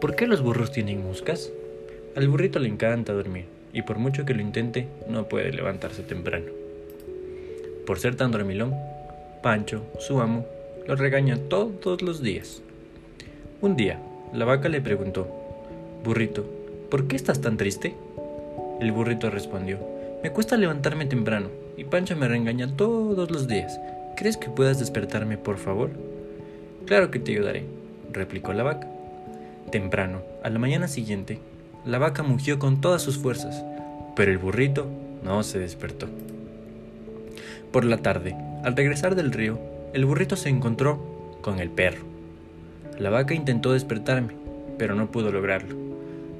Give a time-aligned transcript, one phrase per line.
[0.00, 1.52] ¿Por qué los burros tienen moscas?
[2.16, 6.46] Al burrito le encanta dormir y por mucho que lo intente no puede levantarse temprano.
[7.86, 8.74] Por ser tan dormilón,
[9.42, 10.46] Pancho, su amo,
[10.86, 12.62] lo regaña todos los días.
[13.60, 14.00] Un día,
[14.32, 15.28] la vaca le preguntó,
[16.02, 16.46] Burrito,
[16.90, 17.94] ¿por qué estás tan triste?
[18.80, 19.78] El burrito respondió,
[20.22, 23.78] me cuesta levantarme temprano y Pancho me regaña todos los días.
[24.16, 25.90] ¿Crees que puedas despertarme, por favor?
[26.86, 27.64] Claro que te ayudaré,
[28.10, 28.88] replicó la vaca.
[29.70, 31.38] Temprano, a la mañana siguiente,
[31.84, 33.64] la vaca mugió con todas sus fuerzas,
[34.16, 34.86] pero el burrito
[35.22, 36.08] no se despertó.
[37.70, 38.34] Por la tarde,
[38.64, 39.60] al regresar del río,
[39.92, 42.02] el burrito se encontró con el perro.
[42.98, 44.34] La vaca intentó despertarme,
[44.76, 45.76] pero no pudo lograrlo.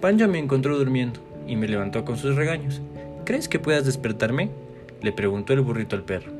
[0.00, 1.18] Pancho me encontró durmiendo
[1.48, 2.80] y me levantó con sus regaños.
[3.24, 4.50] ¿Crees que puedas despertarme?
[5.02, 6.30] le preguntó el burrito al perro.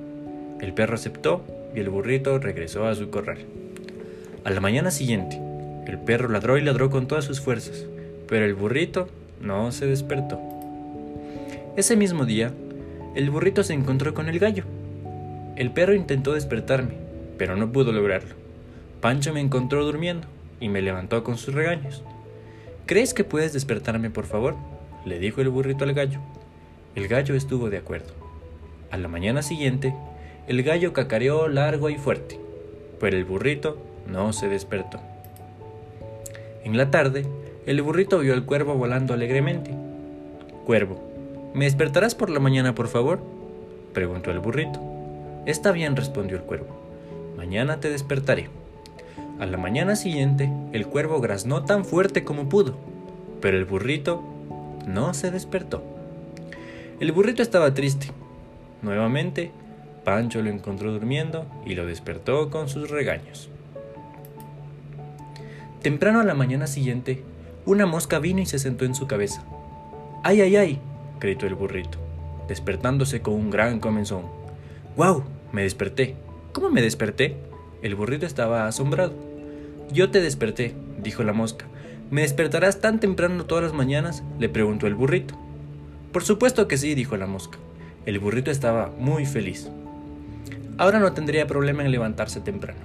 [0.60, 3.38] El perro aceptó y el burrito regresó a su corral.
[4.44, 5.40] A la mañana siguiente,
[5.86, 7.86] el perro ladró y ladró con todas sus fuerzas,
[8.28, 9.08] pero el burrito
[9.40, 10.40] no se despertó.
[11.76, 12.52] Ese mismo día,
[13.14, 14.64] el burrito se encontró con el gallo.
[15.56, 16.94] El perro intentó despertarme,
[17.38, 18.34] pero no pudo lograrlo.
[19.00, 20.26] Pancho me encontró durmiendo
[20.60, 22.02] y me levantó con sus regaños.
[22.86, 24.56] ¿Crees que puedes despertarme, por favor?
[25.04, 26.20] le dijo el burrito al gallo.
[26.94, 28.12] El gallo estuvo de acuerdo.
[28.90, 29.94] A la mañana siguiente,
[30.48, 32.38] el gallo cacareó largo y fuerte,
[33.00, 35.00] pero el burrito no se despertó.
[36.66, 37.24] En la tarde,
[37.64, 39.70] el burrito vio al cuervo volando alegremente.
[40.64, 41.00] Cuervo,
[41.54, 43.20] ¿me despertarás por la mañana, por favor?
[43.94, 44.80] preguntó el burrito.
[45.46, 46.66] Está bien, respondió el cuervo.
[47.36, 48.48] Mañana te despertaré.
[49.38, 52.76] A la mañana siguiente, el cuervo graznó tan fuerte como pudo,
[53.40, 54.24] pero el burrito
[54.88, 55.84] no se despertó.
[56.98, 58.08] El burrito estaba triste.
[58.82, 59.52] Nuevamente,
[60.02, 63.50] Pancho lo encontró durmiendo y lo despertó con sus regaños.
[65.82, 67.22] Temprano a la mañana siguiente,
[67.64, 69.44] una mosca vino y se sentó en su cabeza.
[70.22, 70.80] ¡Ay, ay, ay!
[71.20, 71.98] gritó el burrito,
[72.48, 74.22] despertándose con un gran comenzón.
[74.96, 75.24] ¡Guau!
[75.52, 76.16] Me desperté.
[76.52, 77.36] ¿Cómo me desperté?
[77.82, 79.14] El burrito estaba asombrado.
[79.92, 81.66] Yo te desperté, dijo la mosca.
[82.10, 84.22] ¿Me despertarás tan temprano todas las mañanas?
[84.38, 85.34] le preguntó el burrito.
[86.12, 87.58] Por supuesto que sí, dijo la mosca.
[88.06, 89.68] El burrito estaba muy feliz.
[90.78, 92.80] Ahora no tendría problema en levantarse temprano.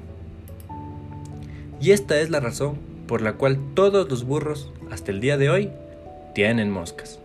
[1.79, 5.49] Y esta es la razón por la cual todos los burros, hasta el día de
[5.49, 5.69] hoy,
[6.33, 7.19] tienen moscas.